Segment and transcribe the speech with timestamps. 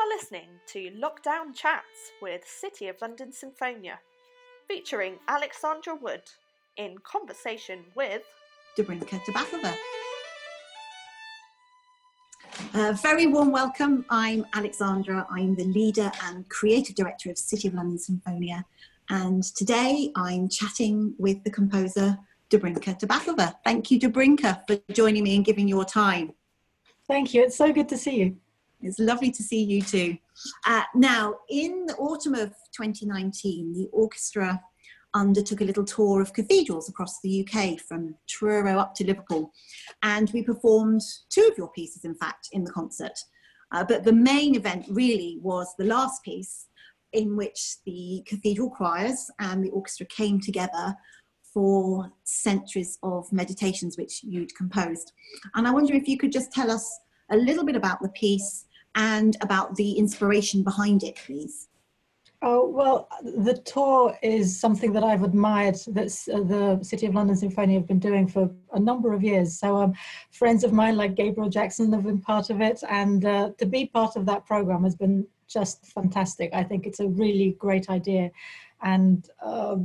[0.00, 3.98] are listening to Lockdown Chats with City of London Sinfonia,
[4.66, 6.22] featuring Alexandra Wood
[6.78, 8.22] in conversation with
[8.78, 9.74] Dobrinka Tabakova.
[12.72, 14.06] A very warm welcome.
[14.08, 15.26] I'm Alexandra.
[15.30, 18.64] I'm the leader and creative director of City of London Sinfonia.
[19.10, 22.16] And today I'm chatting with the composer
[22.48, 23.56] Dobrinka Tabakova.
[23.64, 26.32] Thank you, Dobrinka, for joining me and giving your time.
[27.06, 27.42] Thank you.
[27.42, 28.36] It's so good to see you.
[28.82, 30.16] It's lovely to see you too.
[30.66, 34.60] Uh, now, in the autumn of 2019, the orchestra
[35.14, 39.52] undertook a little tour of cathedrals across the UK from Truro up to Liverpool.
[40.02, 43.18] And we performed two of your pieces, in fact, in the concert.
[43.72, 46.66] Uh, but the main event really was the last piece
[47.12, 50.94] in which the cathedral choirs and the orchestra came together
[51.52, 55.12] for centuries of meditations which you'd composed.
[55.56, 57.00] And I wonder if you could just tell us
[57.30, 61.68] a little bit about the piece and about the inspiration behind it, please.
[62.42, 67.36] Oh, well, the tour is something that I've admired that uh, the City of London
[67.36, 69.58] Symphony have been doing for a number of years.
[69.58, 69.92] So, um,
[70.32, 73.86] friends of mine like Gabriel Jackson have been part of it, and uh, to be
[73.86, 76.48] part of that program has been just fantastic.
[76.54, 78.30] I think it's a really great idea
[78.82, 79.76] and uh,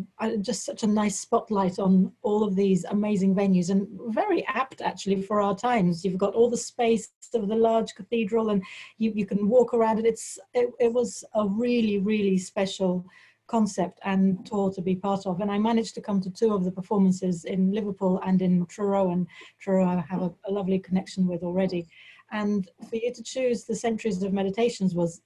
[0.41, 5.21] just such a nice spotlight on all of these amazing venues and very apt actually
[5.21, 6.05] for our times.
[6.05, 8.63] You've got all the space of the large cathedral and
[8.97, 13.05] you, you can walk around it it's it, it was a really really special
[13.47, 15.41] concept and tour to be part of.
[15.41, 19.11] And i managed to come to two of the performances in liverpool and in truro
[19.11, 19.27] and
[19.59, 21.87] truro i have a, a lovely connection with already.
[22.31, 25.21] And for you to choose the centuries of meditations was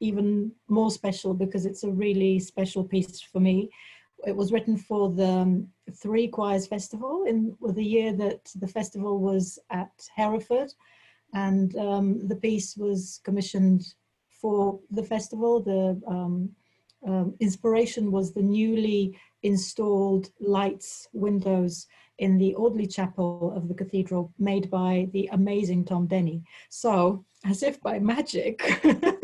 [0.00, 3.70] even more special because it's a really special piece for me.
[4.26, 9.20] It was written for the um, Three Choirs Festival in the year that the festival
[9.20, 10.72] was at Hereford,
[11.34, 13.84] and um, the piece was commissioned
[14.40, 15.62] for the festival.
[15.62, 16.50] The um,
[17.06, 21.86] um inspiration was the newly installed lights windows
[22.18, 26.42] in the Audley Chapel of the cathedral made by the amazing Tom Denny.
[26.68, 28.60] So, as if by magic,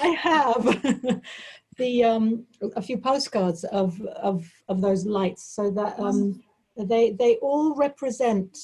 [0.00, 1.22] I have
[1.76, 6.42] the um, a few postcards of of of those lights, so that um,
[6.76, 8.56] they they all represent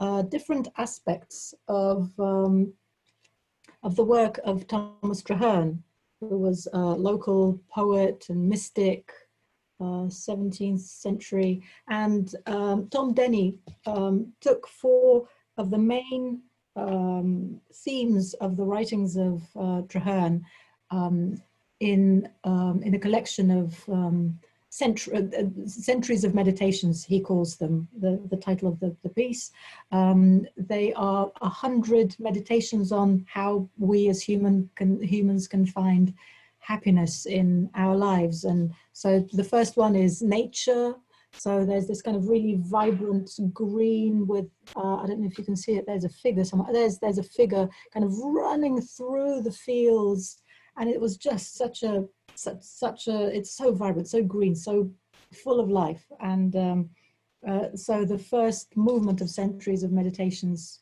[0.00, 2.72] uh, different aspects of um,
[3.82, 5.82] of the work of Thomas Traherne,
[6.20, 9.10] who was a local poet and mystic,
[9.80, 16.42] uh, 17th century, and um, Tom Denny um, took four of the main
[16.76, 20.42] um, themes of the writings of uh, Traherne
[20.90, 21.40] um,
[21.80, 24.38] in um, in a collection of um,
[24.82, 27.04] uh, uh, centuries of meditations.
[27.04, 29.50] He calls them the the title of the the piece.
[29.92, 36.14] Um, they are a hundred meditations on how we as human can humans can find
[36.58, 38.44] happiness in our lives.
[38.44, 40.94] And so the first one is nature.
[41.32, 45.44] So there's this kind of really vibrant green with uh, I don't know if you
[45.44, 45.86] can see it.
[45.86, 46.72] There's a figure somewhere.
[46.72, 50.42] There's there's a figure kind of running through the fields
[50.78, 54.90] and it was just such a such, such a it's so vibrant so green so
[55.32, 56.04] full of life.
[56.20, 56.90] And um,
[57.46, 60.80] uh, so the first movement of centuries of meditations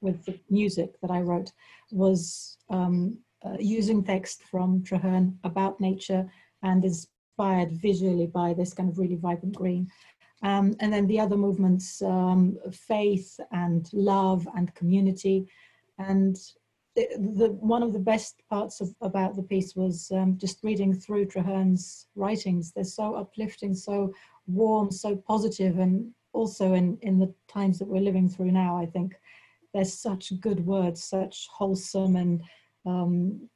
[0.00, 1.50] with the music that i wrote
[1.90, 6.28] was um, uh, using text from traherne about nature
[6.62, 9.88] and inspired visually by this kind of really vibrant green.
[10.42, 15.48] Um, and then the other movements um, faith and love and community.
[15.98, 16.36] And
[16.94, 21.26] the, one of the best parts of, about the piece was um, just reading through
[21.26, 22.72] Traherne's writings.
[22.72, 24.12] They're so uplifting, so
[24.46, 28.86] warm, so positive, and also in, in the times that we're living through now, I
[28.86, 29.14] think
[29.72, 32.42] there's such good words, such wholesome and
[32.86, 33.48] um,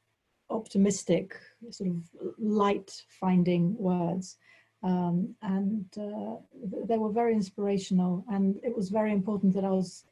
[0.49, 1.35] optimistic,
[1.69, 2.03] sort of
[2.37, 4.37] light finding words.
[4.81, 6.37] Um, and uh,
[6.85, 10.05] they were very inspirational, and it was very important that I was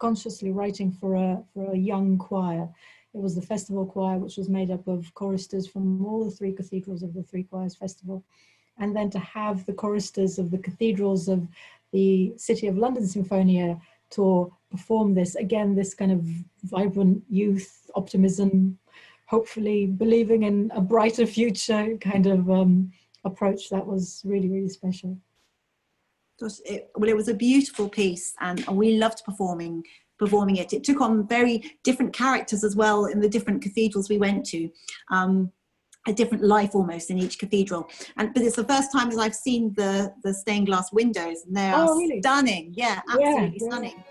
[0.00, 2.68] consciously writing for a, for a young choir.
[3.14, 6.52] It was the festival choir, which was made up of choristers from all the three
[6.52, 8.24] cathedrals of the Three Choirs Festival.
[8.78, 11.46] And then to have the choristers of the cathedrals of
[11.92, 13.80] the City of London Sinfonia
[14.10, 16.24] tour perform this, again, this kind of
[16.64, 18.78] vibrant youth optimism,
[19.26, 22.90] hopefully believing in a brighter future kind of um,
[23.24, 25.18] approach, that was really, really special
[26.40, 29.82] was, it, well, it was a beautiful piece, and, we loved performing
[30.18, 30.74] performing it.
[30.74, 34.68] It took on very different characters as well in the different cathedrals we went to.
[35.10, 35.50] Um,
[36.06, 39.34] a different life almost in each cathedral and but it's the first time that i've
[39.34, 42.20] seen the the stained glass windows and they are oh, really?
[42.22, 43.68] stunning yeah absolutely yeah, yeah.
[43.68, 44.04] stunning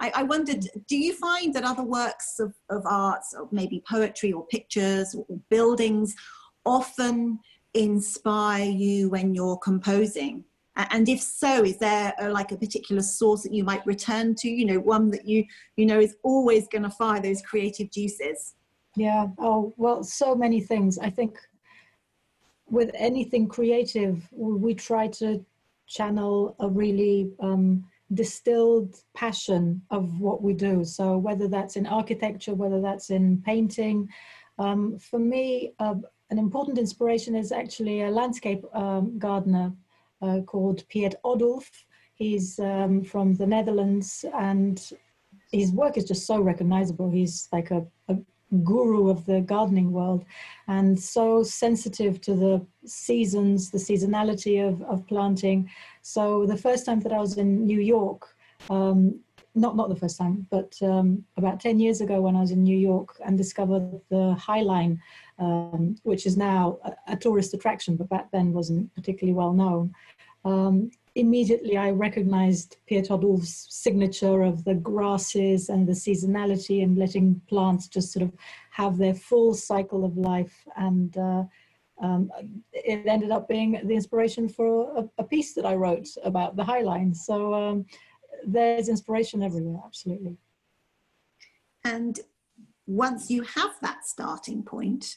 [0.00, 4.32] I, I, wondered, do you find that other works of, of art, or maybe poetry
[4.32, 6.14] or pictures or buildings,
[6.64, 7.38] often
[7.74, 10.44] inspire you when you're composing?
[10.76, 14.48] And if so, is there a, like a particular source that you might return to?
[14.48, 15.44] You know, one that you
[15.76, 18.54] you know is always going to fire those creative juices.
[18.96, 19.26] Yeah.
[19.38, 20.98] Oh well, so many things.
[20.98, 21.36] I think
[22.70, 25.44] with anything creative, we try to
[25.86, 27.84] channel a really um,
[28.14, 30.84] distilled passion of what we do.
[30.84, 34.08] So whether that's in architecture, whether that's in painting,
[34.58, 35.94] um, for me, uh,
[36.30, 39.72] an important inspiration is actually a landscape um, gardener
[40.22, 41.68] uh, called Piet Oudolf.
[42.14, 44.80] He's um, from the Netherlands and
[45.52, 47.10] his work is just so recognizable.
[47.10, 48.16] He's like a, a
[48.62, 50.24] guru of the gardening world
[50.68, 55.70] and so sensitive to the seasons, the seasonality of, of planting.
[56.12, 58.34] So the first time that I was in New York,
[58.68, 59.20] um,
[59.54, 62.64] not not the first time, but um, about 10 years ago when I was in
[62.64, 65.00] New York and discovered the High Line,
[65.38, 69.94] um, which is now a, a, tourist attraction, but back then wasn't particularly well known.
[70.44, 77.40] Um, immediately I recognized Piet Oudolf's signature of the grasses and the seasonality and letting
[77.48, 78.32] plants just sort of
[78.72, 80.64] have their full cycle of life.
[80.76, 81.44] And uh,
[82.00, 82.30] um,
[82.72, 86.64] it ended up being the inspiration for a, a, piece that I wrote about the
[86.64, 87.14] High Line.
[87.14, 87.86] So um,
[88.46, 90.36] there's inspiration everywhere, absolutely.
[91.84, 92.18] And
[92.86, 95.16] once you have that starting point,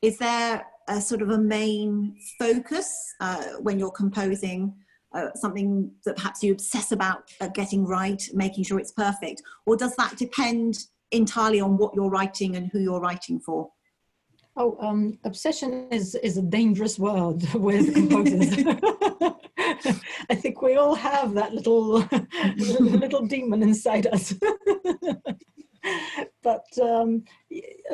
[0.00, 4.74] is there a sort of a main focus uh, when you're composing
[5.14, 9.42] uh, something that perhaps you obsess about uh, getting right, making sure it's perfect?
[9.66, 10.78] Or does that depend
[11.10, 13.70] entirely on what you're writing and who you're writing for?
[14.54, 18.52] Oh, um, obsession is, is a dangerous word with composers.
[20.28, 22.00] I think we all have that little
[22.56, 24.34] little demon inside us.
[26.42, 27.24] but um,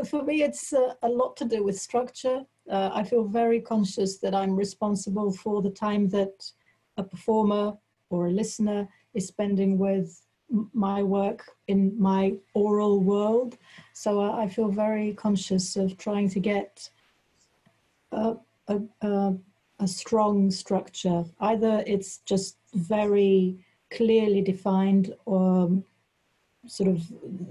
[0.09, 2.43] for me, it's uh, a lot to do with structure.
[2.71, 6.45] Uh, I feel very conscious that I'm responsible for the time that
[6.97, 7.75] a performer
[8.11, 10.21] or a listener is spending with
[10.73, 13.59] my work in my aural world.
[13.93, 16.89] So uh, I feel very conscious of trying to get
[18.13, 18.37] a,
[18.69, 19.35] a, a,
[19.81, 21.25] a, strong structure.
[21.41, 23.59] Either it's just very
[23.91, 25.83] clearly defined or
[26.67, 27.03] sort of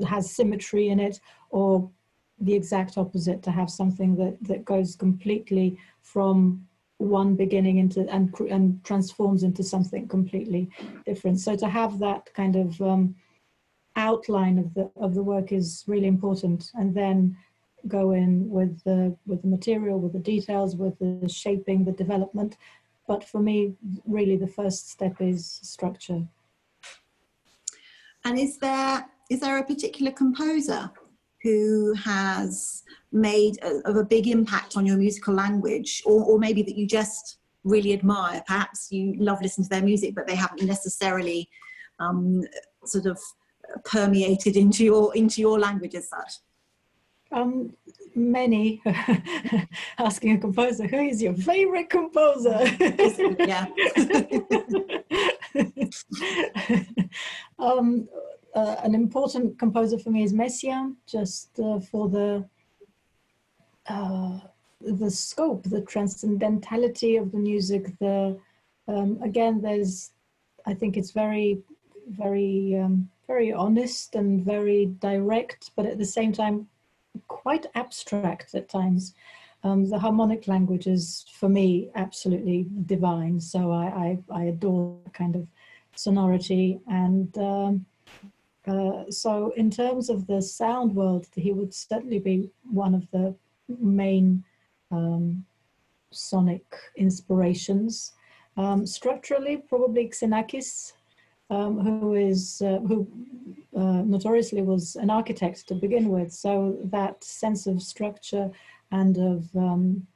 [0.08, 1.89] has symmetry in it, or
[2.39, 8.34] the exact opposite to have something that, that goes completely from one beginning into and
[8.50, 10.70] and transforms into something completely
[11.06, 11.39] different.
[11.39, 13.16] So to have that kind of um,
[13.96, 17.38] outline of the of the work is really important, and then
[17.88, 22.58] go in with the with the material, with the details, with the shaping, the development.
[23.08, 23.74] But for me,
[24.06, 26.24] really, the first step is structure.
[28.25, 30.92] And is there is there a particular composer
[31.48, 36.62] who has made a, of a big impact on your musical language, or, or maybe
[36.62, 38.44] that you just really admire?
[38.46, 41.50] Perhaps you love listening to their music, but they haven't necessarily
[42.00, 42.44] um,
[42.84, 43.18] sort of
[43.86, 46.34] permeated into your into your language as such.
[47.32, 47.74] Um,
[48.16, 48.82] many
[50.00, 52.58] asking a composer who is your favorite composer
[53.39, 53.68] yeah
[57.60, 58.08] um,
[58.58, 62.44] uh, an important composer for me is Messiaen, just uh, for the
[63.88, 64.40] uh,
[64.82, 67.84] the scope, the transcendentality of the music.
[68.00, 68.40] The
[68.88, 70.12] um, again, there's,
[70.66, 71.62] I think it's very,
[72.10, 76.68] very, um, very honest and very direct, but at the same time,
[77.28, 79.14] quite abstract at times.
[79.64, 83.40] Um, the harmonic language is, for me, absolutely divine.
[83.40, 85.48] So I, I, I adore kind of
[85.96, 87.86] sonority and um,
[88.68, 93.34] uh, so in terms of the sound world, he would certainly be one of the
[93.80, 94.44] main
[94.92, 95.46] um,
[96.12, 98.14] sonic inspirations.
[98.58, 100.94] Um, structurally, probably Xenakis,
[101.50, 103.08] um, who is uh, who
[103.76, 106.34] uh, notoriously was an architect to begin with.
[106.34, 108.50] So that sense of structure
[108.92, 110.08] and of um,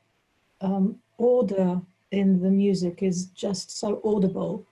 [0.59, 1.81] um, order
[2.11, 4.65] in the music is just so audible.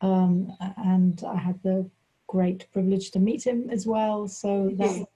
[0.00, 1.90] Um, and I had the
[2.28, 4.28] great privilege to meet him as well.
[4.28, 5.06] So that,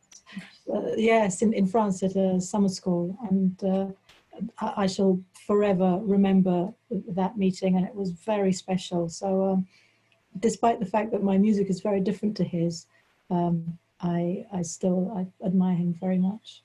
[0.74, 3.86] uh, yes, in, in France at a summer school, and uh,
[4.58, 9.08] I, I, shall forever remember that meeting, and it was very special.
[9.08, 9.66] So, um,
[10.40, 12.86] despite the fact that my music is very different to his,
[13.30, 16.64] um, I I still I admire him very much.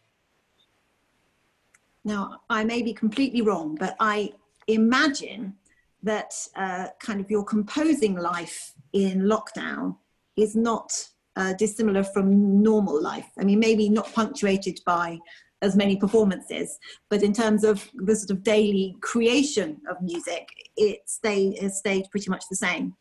[2.04, 4.32] Now, I may be completely wrong, but I
[4.68, 5.56] imagine
[6.04, 9.98] that uh, kind of your composing life in lockdown
[10.38, 10.92] is not
[11.36, 13.30] uh, dissimilar from normal life?
[13.40, 15.20] I mean, maybe not punctuated by
[15.62, 16.78] as many performances,
[17.10, 22.06] but in terms of the sort of daily creation of music, it stay, has stayed
[22.12, 22.96] pretty much the same.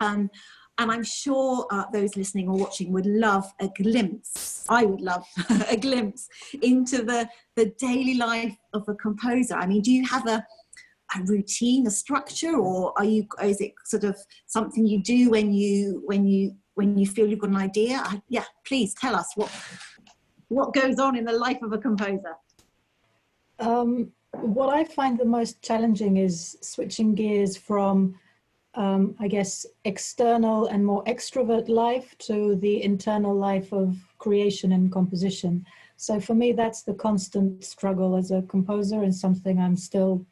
[0.00, 0.28] Um,
[0.78, 4.64] and I'm sure uh, those listening or watching would love a glimpse.
[4.68, 5.24] I would love
[5.70, 6.28] a glimpse
[6.62, 9.54] into the, the daily life of a composer.
[9.54, 10.44] I mean, do you have a,
[11.18, 13.26] a routine, a structure, or are you?
[13.42, 17.40] Is it sort of something you do when you when you when you feel you've
[17.40, 18.02] got an idea?
[18.04, 19.50] I, yeah, please tell us what
[20.48, 22.36] what goes on in the life of a composer.
[23.58, 28.16] Um, what I find the most challenging is switching gears from
[28.76, 34.92] um, I guess, external and more extrovert life to the internal life of creation and
[34.92, 35.64] composition.
[35.96, 40.26] So for me, that's the constant struggle as a composer and something I'm still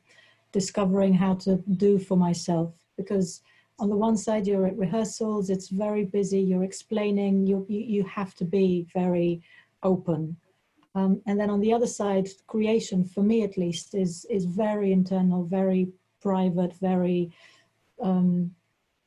[0.54, 1.56] discovering how to
[1.86, 2.72] do for myself.
[2.96, 3.42] Because
[3.80, 8.34] on the one side, you're at rehearsals, it's very busy, you're explaining, you, you, have
[8.36, 9.42] to be very
[9.82, 10.36] open.
[10.94, 14.92] Um, and then on the other side, creation, for me at least, is, is very
[14.92, 15.88] internal, very
[16.22, 17.32] private, very
[18.00, 18.54] um,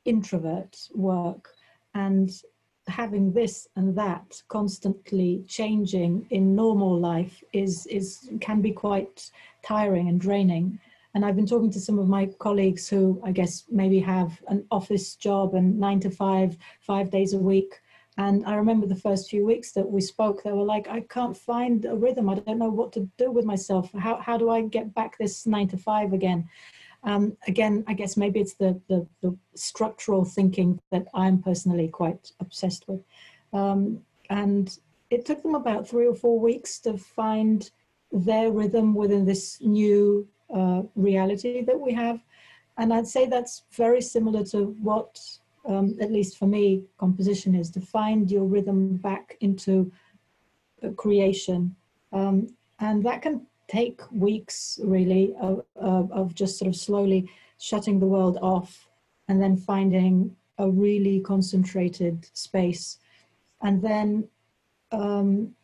[0.04, 1.48] introvert work
[1.94, 2.30] and
[2.88, 9.30] having this and that constantly changing in normal life is is can be quite
[9.62, 10.78] tiring and draining
[11.18, 14.64] and i've been talking to some of my colleagues who i guess maybe have an
[14.70, 17.72] office job and 9 to 5 5 days a week.
[18.16, 21.36] And i remember the first few weeks that we spoke they were like i can't
[21.36, 22.28] find a rhythm.
[22.28, 23.90] I don't know what to do with myself.
[24.06, 26.48] How how do i get back this 9 to 5 again?
[27.02, 32.32] Um, again, I guess maybe it's the, the, the, structural thinking that I'm personally quite
[32.40, 33.02] obsessed with.
[33.52, 34.66] Um, and
[35.08, 37.70] it took them about three or four weeks to find
[38.10, 42.20] their rhythm within this new uh, reality that we have.
[42.76, 45.20] And I'd say that's very similar to what,
[45.66, 49.90] um, at least for me, composition is to find your rhythm back into
[50.82, 51.74] uh, creation.
[52.12, 52.48] Um,
[52.80, 58.06] and that can take weeks really of, of, of, just sort of slowly shutting the
[58.06, 58.88] world off
[59.28, 62.98] and then finding a really concentrated space
[63.62, 64.28] and then
[64.92, 65.54] um,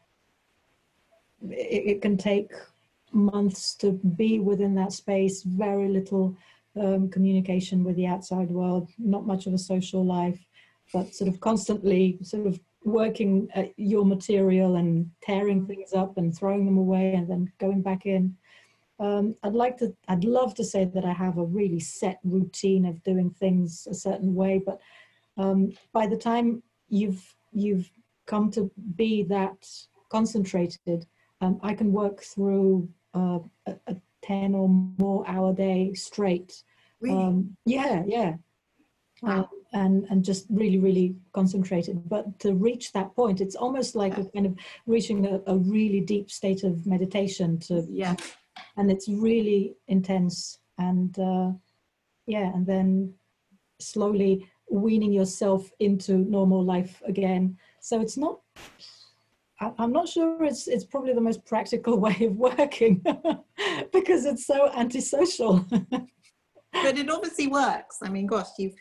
[1.51, 2.51] it, it, can take
[3.15, 6.37] months to be within that space very little
[6.81, 10.45] um, communication with the outside world not much of a social life
[10.93, 15.67] but sort of constantly sort of working at your material and tearing mm.
[15.67, 18.37] things up and throwing them away and then going back in.
[19.01, 22.87] Um, I'd like to, I'd love to say that I have a really set routine
[22.87, 24.79] of doing things a certain way, but
[25.37, 27.91] um, by the time you've you've
[28.27, 29.69] come to be that
[30.11, 31.07] concentrated,
[31.41, 36.63] um, I can work through uh, a, a, ten or more hour day straight.
[37.01, 37.17] Really?
[37.17, 38.35] Um, yeah, yeah.
[39.23, 39.43] Wow.
[39.43, 44.17] Uh, and and just really really concentrated but to reach that point it's almost like
[44.17, 44.57] a kind of
[44.87, 48.15] reaching a, a really deep state of meditation to yeah
[48.77, 51.51] and it's really intense and uh,
[52.27, 53.13] yeah and then
[53.81, 58.41] slowly weaning yourself into normal life again so it's not
[59.61, 63.05] I'm not sure it's it's probably the most practical way of working
[63.93, 65.65] because it's so antisocial.
[65.71, 67.99] but it obviously works.
[68.03, 68.75] I mean, gosh, you've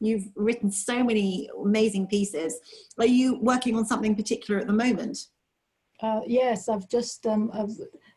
[0.00, 2.58] You've written so many amazing pieces.
[2.98, 5.18] Are you working on something particular at the moment?
[6.00, 7.72] Uh, yes, I've just um, I've,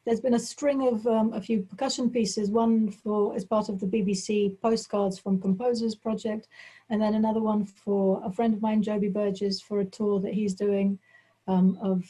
[0.05, 2.51] there's been a string of um, a few percussion pieces.
[2.51, 6.47] One for as part of the BBC Postcards from Composers project,
[6.91, 10.35] and then another one for a friend of mine, Joby Burgess, for a tour that
[10.35, 10.99] he's doing
[11.51, 12.03] um, of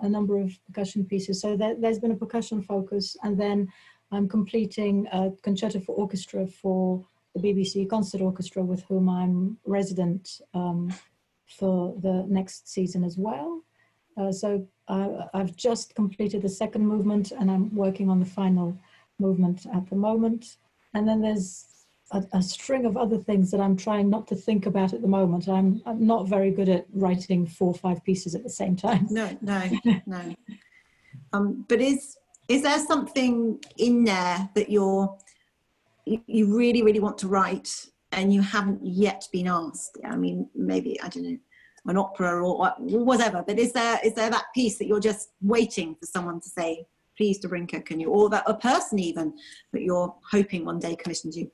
[0.00, 1.40] a number of percussion pieces.
[1.40, 3.68] So there, has been a percussion focus, and then
[4.12, 7.04] I'm completing a concerto for orchestra for
[7.34, 10.92] the BBC Concert Orchestra, with whom I'm resident um,
[11.46, 13.62] for the next season as well.
[14.16, 18.78] Uh, so uh, I've just completed the second movement and I'm working on the final
[19.18, 20.58] movement at the moment.
[20.94, 21.66] And then there's
[22.12, 25.08] a, a, string of other things that I'm trying not to think about at the
[25.08, 25.48] moment.
[25.48, 29.06] I'm, I'm not very good at writing four or five pieces at the same time.
[29.10, 29.70] No, no,
[30.06, 30.34] no.
[31.32, 32.16] Um, but is
[32.48, 35.16] is there something in there that you're
[36.06, 39.98] you, really, really want to write and you haven't yet been asked.
[40.04, 41.38] I mean, maybe, I don't know,
[41.86, 45.94] an opera or whatever, but is there, is there that piece that you're just waiting
[45.94, 49.34] for someone to say, please Dobrinka, can you, or that a person even
[49.72, 51.50] that you're hoping one day commissions you?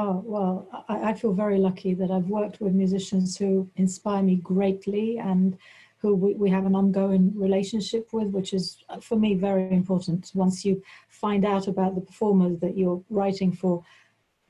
[0.00, 4.36] Oh, well, I, I, feel very lucky that I've worked with musicians who inspire me
[4.36, 5.58] greatly and
[5.96, 10.30] who we, we have an ongoing relationship with, which is uh, for me very important.
[10.34, 13.82] Once you find out about the performer that you're writing for,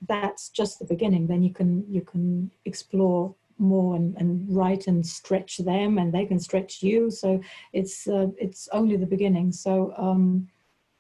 [0.07, 1.27] that's just the beginning.
[1.27, 6.27] Then you can you can explore more and, and write and stretch them and they
[6.27, 7.41] can stretch you so
[7.73, 10.47] it's uh, it's only the beginning so um,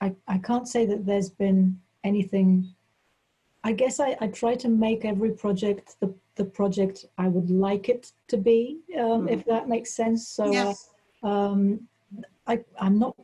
[0.00, 2.74] I, I can't say that there's been anything
[3.64, 7.88] I guess I, I try to make every project the, the project I would like
[7.88, 9.30] it to be um, mm.
[9.30, 10.90] if that makes sense so yes.
[11.22, 11.80] uh, um,
[12.46, 13.16] I, I'm not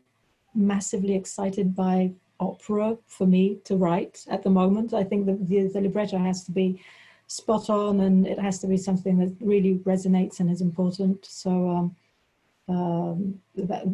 [0.55, 5.69] massively excited by opera for me to write at the moment I think that the,
[5.69, 6.81] the libretto has to be
[7.26, 11.25] spot on and it has to be something that really resonates and is important.
[11.25, 11.97] So um,
[12.68, 13.85] um, that,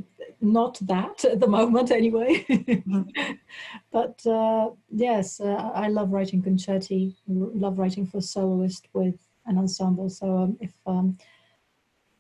[0.41, 2.47] not that at the moment anyway.
[3.93, 10.09] but uh, yes, uh, I love writing concerti, love writing for soloist with an ensemble.
[10.09, 11.19] So um, if um,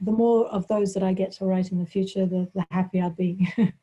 [0.00, 3.04] the more of those that I get to write in the future, the, the happier
[3.04, 3.52] I'd be.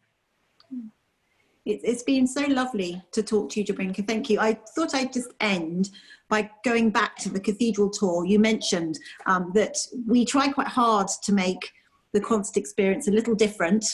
[1.67, 4.07] It, it's been so lovely to talk to you, Dobrinka.
[4.07, 4.39] Thank you.
[4.39, 5.89] I thought I'd just end
[6.29, 8.25] by going back to the cathedral tour.
[8.25, 9.75] You mentioned um, that
[10.07, 11.73] we try quite hard to make
[12.17, 13.85] the concert experience a little different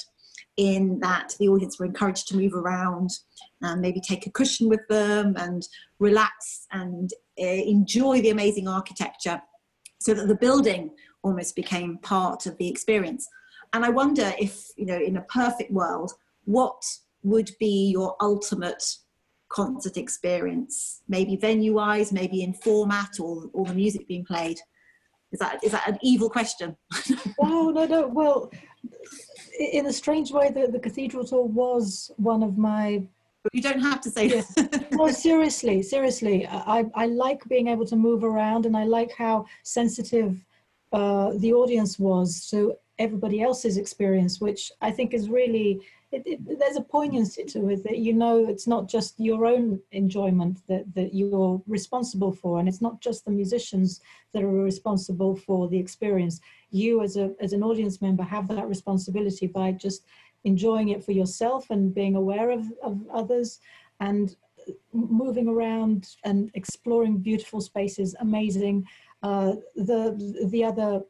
[0.56, 3.10] in that the audience were encouraged to move around
[3.62, 5.68] and maybe take a cushion with them and
[6.00, 9.42] relax and uh, enjoy the amazing architecture
[10.00, 10.92] so that the building
[11.24, 13.28] almost became part of the experience.
[13.74, 16.14] And I wonder if, you know, in a perfect world,
[16.46, 16.82] what
[17.24, 18.84] would be your ultimate
[19.50, 21.02] concert experience?
[21.10, 24.60] Maybe venue wise, maybe in format or all the music being played?
[25.34, 26.78] Is that, is that an evil question?
[27.40, 28.08] oh, no, no.
[28.08, 28.52] Well,
[29.60, 33.04] in a strange way, the, the cathedral tour was one of my
[33.52, 34.56] you don't have to say this.
[34.94, 36.48] no, seriously, seriously.
[36.48, 40.38] I, I like being able to move around and I like how sensitive
[40.94, 45.82] uh, the audience was to everybody else's experience, which I think is really
[46.14, 49.80] it, it, there's a poignancy to it that you know it's not just your own
[49.92, 54.00] enjoyment that, that you're responsible for and it's not just the musicians
[54.32, 56.40] that are responsible for the experience.
[56.70, 60.06] You as a as an audience member have that responsibility by just
[60.44, 63.60] enjoying it for yourself and being aware of, of others
[64.00, 64.36] and
[64.94, 68.16] moving around and exploring beautiful spaces.
[68.20, 68.86] Amazing.
[69.24, 70.02] Uh, the
[70.52, 71.02] the other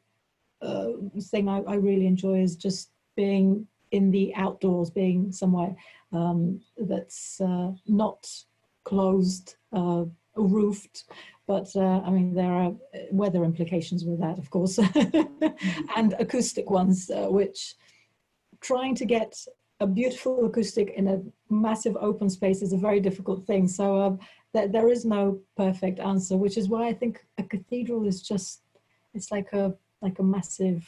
[0.61, 0.89] uh,
[1.19, 5.75] thing I, I really enjoy is just being in the outdoors, being somewhere
[6.11, 8.27] um, that's uh, not
[8.83, 10.03] closed, uh,
[10.35, 11.05] roofed,
[11.47, 12.73] but uh, I mean, there are
[13.11, 14.79] weather implications with that, of course,
[15.95, 17.75] and acoustic ones, uh, which
[18.61, 19.37] trying to get
[19.79, 21.21] a beautiful acoustic in a
[21.53, 23.67] massive open space is a very difficult thing.
[23.67, 24.19] So um,
[24.53, 25.21] th there is no
[25.63, 28.61] perfect answer, which is why I think a cathedral is just,
[29.15, 29.65] it's like a,
[30.01, 30.81] like a massive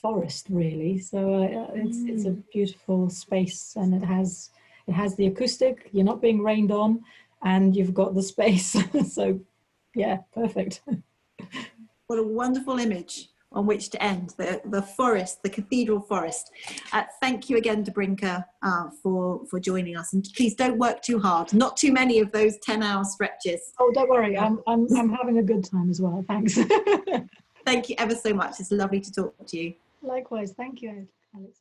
[0.00, 2.08] forest really so uh, it's mm.
[2.08, 2.42] it's a mm.
[2.52, 4.50] beautiful space and it has
[4.86, 7.02] it has the acoustic you're not being rained on
[7.42, 8.76] and you've got the space
[9.12, 9.38] so
[9.94, 10.82] yeah perfect
[12.06, 16.52] what a wonderful image on which to end the, the forest, the cathedral forest.
[16.92, 20.12] Uh, thank you again, Dobrinka, uh, for, for joining us.
[20.12, 21.52] And please don't work too hard.
[21.52, 23.72] Not too many of those 10 hour stretches.
[23.80, 24.38] Oh, don't worry.
[24.38, 26.24] I'm, I'm, I'm having a good time as well.
[26.28, 26.58] Thanks.
[27.66, 28.60] thank you ever so much.
[28.60, 29.74] It's lovely to talk to you.
[30.02, 30.52] Likewise.
[30.56, 31.59] Thank you, Alex.